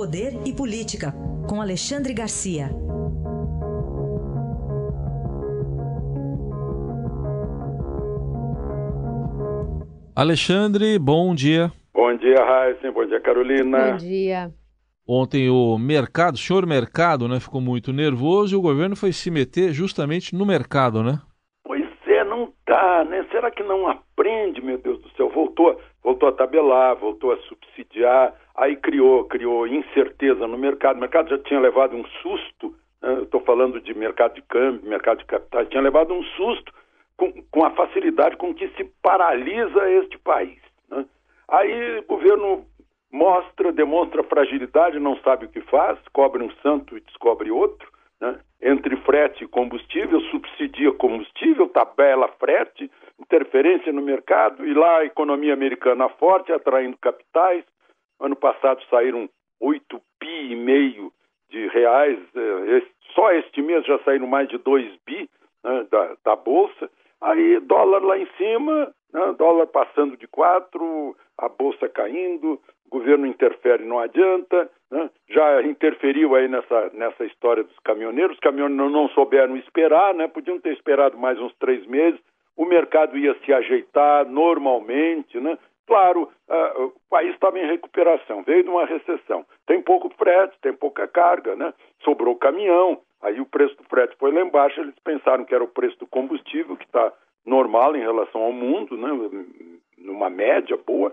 [0.00, 1.12] Poder e Política,
[1.46, 2.70] com Alexandre Garcia.
[10.16, 11.70] Alexandre, bom dia.
[11.92, 12.90] Bom dia, Raíssa.
[12.90, 13.90] Bom dia, Carolina.
[13.90, 14.50] Bom dia.
[15.06, 19.30] Ontem o mercado, o senhor mercado, né, ficou muito nervoso e o governo foi se
[19.30, 21.20] meter justamente no mercado, né?
[21.62, 23.26] Pois é, não tá, né?
[23.30, 25.28] Será que não aprende, meu Deus do céu?
[25.28, 30.98] Voltou, voltou a tabelar, voltou a subsidiar, aí criou, criou incerteza no mercado.
[30.98, 33.22] O mercado já tinha levado um susto, né?
[33.22, 36.70] estou falando de mercado de câmbio, mercado de capitais, tinha levado um susto
[37.16, 40.58] com, com a facilidade com que se paralisa este país.
[40.90, 41.06] Né?
[41.48, 42.66] Aí o governo
[43.10, 47.90] mostra, demonstra fragilidade, não sabe o que faz, cobre um santo e descobre outro,
[48.20, 48.38] né?
[48.60, 55.54] entre frete e combustível, subsidia combustível, tabela frete, interferência no mercado, e lá a economia
[55.54, 57.64] americana forte, atraindo capitais.
[58.20, 59.28] Ano passado saíram
[59.60, 61.12] 8 bi e meio
[61.50, 62.82] de reais, eh,
[63.14, 65.28] só este mês já saíram mais de 2 bi
[65.64, 66.88] né, da, da Bolsa.
[67.20, 73.26] Aí dólar lá em cima, né, dólar passando de 4, a Bolsa caindo, o governo
[73.26, 74.70] interfere, não adianta.
[74.90, 80.28] Né, já interferiu aí nessa, nessa história dos caminhoneiros, os caminhoneiros não souberam esperar, né,
[80.28, 82.20] podiam ter esperado mais uns três meses,
[82.56, 85.56] o mercado ia se ajeitar normalmente, né?
[85.90, 89.44] Claro, uh, o país estava em recuperação, veio de uma recessão.
[89.66, 91.74] Tem pouco frete, tem pouca carga, né?
[92.04, 95.68] Sobrou caminhão, aí o preço do frete foi lá embaixo, eles pensaram que era o
[95.68, 97.12] preço do combustível, que está
[97.44, 99.08] normal em relação ao mundo, né?
[99.98, 101.12] numa média boa.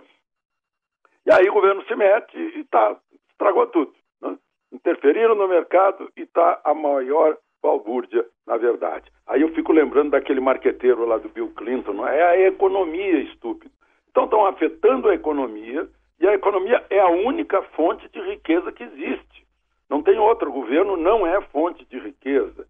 [1.26, 2.96] E aí o governo se mete e tá,
[3.32, 3.96] estragou tudo.
[4.22, 4.38] Né?
[4.72, 9.12] Interferiram no mercado e está a maior balbúrdia, na verdade.
[9.26, 12.20] Aí eu fico lembrando daquele marqueteiro lá do Bill Clinton, é?
[12.20, 13.76] é a economia estúpida.
[14.10, 15.88] Então estão afetando a economia
[16.20, 19.46] e a economia é a única fonte de riqueza que existe.
[19.90, 20.50] Não tem outro.
[20.50, 22.68] O governo não é fonte de riqueza.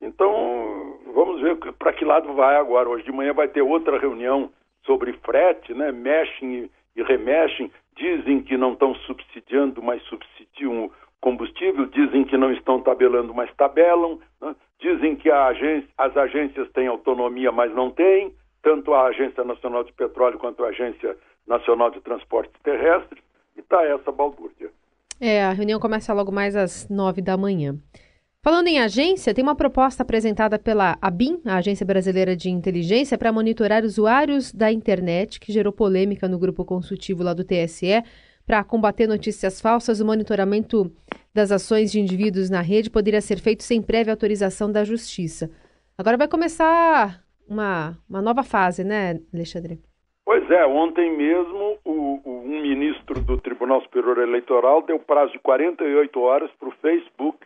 [0.00, 2.88] Então vamos ver para que lado vai agora.
[2.88, 4.50] Hoje de manhã vai ter outra reunião
[4.84, 5.92] sobre frete, né?
[5.92, 12.50] Mexem e remexem, dizem que não estão subsidiando, mas subsidiam o combustível, dizem que não
[12.52, 14.56] estão tabelando, mas tabelam, né?
[14.80, 19.92] dizem que agência, as agências têm autonomia, mas não têm tanto a Agência Nacional de
[19.92, 21.16] Petróleo quanto a Agência
[21.46, 23.22] Nacional de Transportes Terrestres,
[23.56, 24.70] e está essa balbúrdia.
[25.20, 27.76] É, a reunião começa logo mais às nove da manhã.
[28.42, 33.30] Falando em agência, tem uma proposta apresentada pela ABIN, a Agência Brasileira de Inteligência, para
[33.30, 38.02] monitorar usuários da internet, que gerou polêmica no grupo consultivo lá do TSE.
[38.46, 40.90] Para combater notícias falsas, o monitoramento
[41.34, 45.50] das ações de indivíduos na rede poderia ser feito sem prévia autorização da Justiça.
[45.98, 49.78] Agora vai começar uma, uma nova fase, né, Alexandre?
[50.24, 55.40] Pois é, ontem mesmo o, o, um ministro do Tribunal Superior Eleitoral deu prazo de
[55.40, 57.38] 48 horas para o Facebook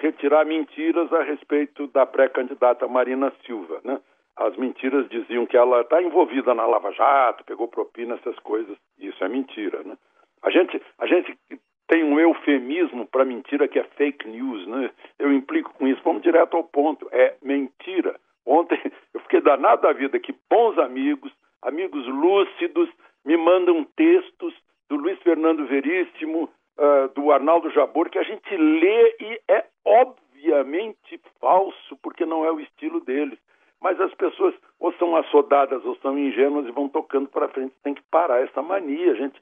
[0.00, 4.00] retirar mentiras a respeito da pré-candidata Marina Silva, né?
[4.36, 8.76] As mentiras diziam que ela está envolvida na Lava Jato, pegou propina, essas coisas.
[8.98, 9.96] Isso é mentira, né?
[10.42, 11.38] A gente, a gente
[11.86, 14.90] tem um eufemismo para mentira que é fake news, né?
[15.20, 16.00] Eu implico com isso.
[16.02, 17.08] Vamos direto ao ponto.
[17.12, 18.18] É mentira.
[18.46, 18.80] Ontem
[19.14, 21.32] eu fiquei danado da vida que bons amigos,
[21.62, 22.88] amigos lúcidos,
[23.24, 24.54] me mandam textos
[24.88, 31.20] do Luiz Fernando Veríssimo, uh, do Arnaldo Jabor, que a gente lê e é obviamente
[31.40, 33.38] falso, porque não é o estilo deles.
[33.80, 37.74] Mas as pessoas ou são assodadas ou são ingênuas e vão tocando para frente.
[37.82, 39.12] Tem que parar essa mania.
[39.12, 39.38] A gente,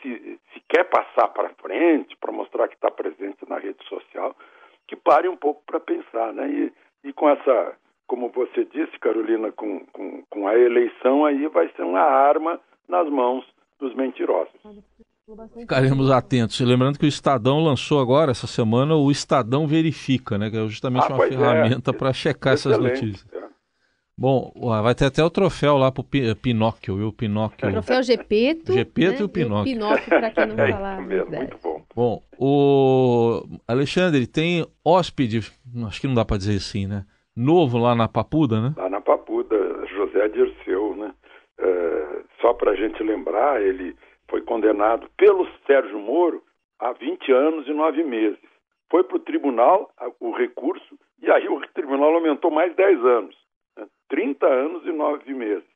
[0.00, 4.34] se, se quer passar para frente, para mostrar que está presente na rede social,
[4.86, 6.32] que pare um pouco para pensar.
[6.32, 6.48] Né?
[6.50, 7.76] E, e com essa
[8.08, 12.58] como você disse, Carolina, com, com, com, a eleição aí vai ser uma arma
[12.88, 13.44] nas mãos
[13.78, 14.52] dos mentirosos.
[15.54, 16.58] Ficaremos atentos.
[16.58, 20.50] Lembrando que o Estadão lançou agora, essa semana, o Estadão Verifica, né?
[20.50, 21.28] Que é justamente ah, uma é.
[21.28, 21.94] ferramenta é.
[21.94, 22.86] para checar Excelente.
[22.86, 23.32] essas notícias.
[23.34, 23.48] É.
[24.16, 24.52] Bom,
[24.82, 27.08] vai ter até o troféu lá pro Pinóquio, viu?
[27.08, 27.68] O Pinóquio.
[27.68, 28.72] O troféu Gepeto.
[28.72, 29.20] Gepeto né?
[29.20, 29.70] e o Pinóquio.
[29.70, 31.02] E o Pinóquio, para quem não é falar.
[31.02, 31.82] Mesmo, muito bom.
[31.94, 35.38] Bom, o Alexandre tem hóspede,
[35.86, 37.04] acho que não dá para dizer assim, né?
[37.38, 38.74] Novo lá na Papuda, né?
[38.76, 39.56] Lá na Papuda,
[39.86, 41.14] José Dirceu, né?
[41.58, 43.96] É, só para a gente lembrar, ele
[44.28, 46.42] foi condenado pelo Sérgio Moro
[46.78, 48.38] a 20 anos e 9 meses.
[48.90, 49.90] Foi para o tribunal
[50.20, 53.36] o recurso e aí o tribunal aumentou mais 10 anos,
[53.76, 53.86] né?
[54.08, 55.68] 30 anos e 9 meses.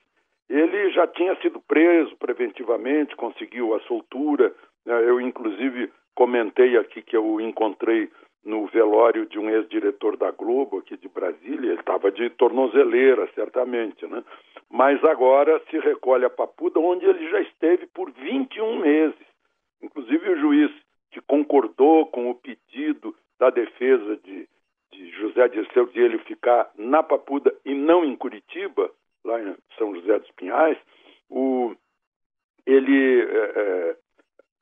[0.49, 4.53] Ele já tinha sido preso preventivamente, conseguiu a soltura.
[4.85, 4.93] Né?
[5.09, 8.09] Eu, inclusive, comentei aqui que eu encontrei
[8.43, 14.05] no velório de um ex-diretor da Globo aqui de Brasília, ele estava de tornozeleira, certamente,
[14.05, 14.23] né?
[14.69, 19.27] Mas agora se recolhe a Papuda, onde ele já esteve por 21 meses.
[19.81, 20.71] Inclusive o juiz
[21.11, 24.47] que concordou com o pedido da defesa de,
[24.91, 28.91] de José Dirceu de ele ficar na Papuda e não em Curitiba,
[29.23, 30.77] lá em São José dos Pinhais,
[31.29, 31.75] o,
[32.65, 33.95] ele é,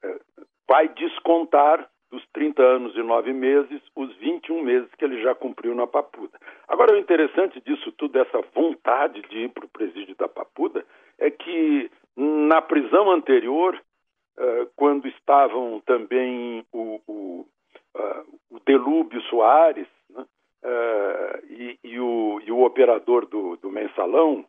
[0.03, 0.19] é,
[0.67, 5.73] vai descontar dos 30 anos e 9 meses os 21 meses que ele já cumpriu
[5.73, 6.37] na Papuda.
[6.67, 10.85] Agora, o interessante disso tudo, essa vontade de ir para o presídio da Papuda,
[11.17, 13.81] é que na prisão anterior,
[14.37, 17.47] uh, quando estavam também o, o,
[17.95, 20.25] uh, o Delúbio Soares né,
[20.63, 24.45] uh, e, e, o, e, o, operador do, do mensalão,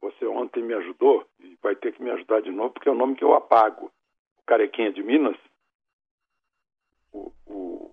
[0.00, 2.96] você ontem me ajudou e vai ter que me ajudar de novo, porque é o
[2.96, 3.86] nome que eu apago.
[4.38, 5.36] O Carequinha de Minas.
[7.12, 7.90] O, o...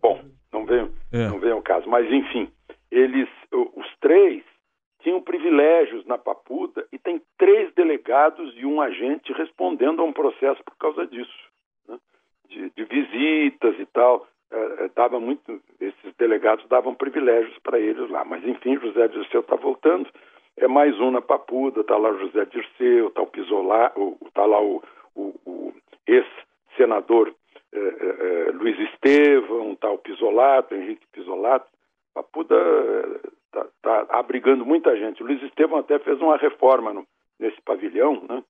[0.00, 1.28] Bom, não vem, é.
[1.28, 1.88] não vem ao caso.
[1.88, 2.50] Mas, enfim,
[2.90, 4.42] eles, os três
[5.00, 10.62] tinham privilégios na Papuda e tem três delegados e um agente respondendo a um processo
[10.64, 11.30] por causa disso,
[11.88, 11.96] né?
[12.48, 14.26] de, de, visitas e tal.
[14.50, 18.24] É, é dava muito, esses delegados davam privilégios para eles lá.
[18.24, 20.08] Mas enfim, José Dirceu está voltando.
[20.56, 23.92] É mais um na Papuda, está lá o José Dirceu, está o Pisolá,
[24.26, 24.82] está lá o,
[25.14, 25.74] o, o
[26.06, 27.32] ex-senador
[27.76, 31.66] é, é, é, Luiz Estevão, está o Pisolato, Henrique Pisolato.
[32.14, 32.54] Papuda
[33.46, 35.22] está tá abrigando muita gente.
[35.22, 37.06] Luiz Estevam até fez uma reforma no,
[37.38, 38.42] nesse pavilhão, né?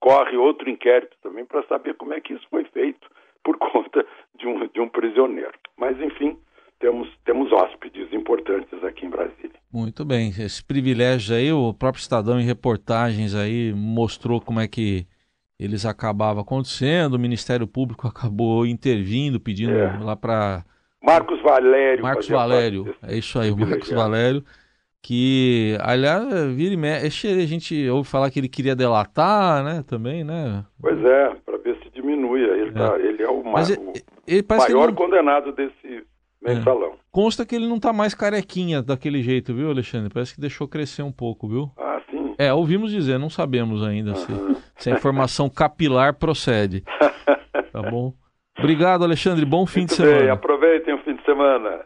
[0.00, 3.08] corre outro inquérito também para saber como é que isso foi feito
[3.44, 4.04] por conta
[4.38, 5.52] de um, de um prisioneiro.
[5.76, 6.36] Mas, enfim,
[6.80, 9.56] temos, temos hóspedes importantes aqui em Brasília.
[9.72, 10.30] Muito bem.
[10.30, 15.06] Esse privilégio aí, o próprio Estadão em reportagens aí mostrou como é que
[15.58, 19.98] eles acabavam acontecendo, o Ministério Público acabou intervindo, pedindo é.
[19.98, 20.64] lá para
[21.02, 22.02] Marcos Valério.
[22.02, 24.44] Marcos Valério, é isso aí, o Marcos Valério.
[25.00, 26.26] Que, aliás,
[26.56, 30.64] vira e mexe, a gente ouve falar que ele queria delatar, né, também, né?
[30.80, 32.42] Pois é, para ver se diminui.
[32.42, 33.80] Ele é, tá, ele é o, Mas ele,
[34.26, 34.94] ele maior não...
[34.96, 36.04] condenado desse
[36.42, 36.94] mensalão.
[36.94, 36.96] É.
[37.12, 40.12] Consta que ele não tá mais carequinha daquele jeito, viu, Alexandre?
[40.12, 41.70] Parece que deixou crescer um pouco, viu?
[41.78, 42.34] Ah, sim.
[42.36, 44.54] É, ouvimos dizer, não sabemos ainda uhum.
[44.54, 46.84] se, se a informação capilar procede.
[47.72, 48.14] Tá bom?
[48.58, 49.44] Obrigado, Alexandre.
[49.44, 50.18] Bom fim Muito de semana.
[50.18, 51.84] Bem, aproveitem o fim de semana.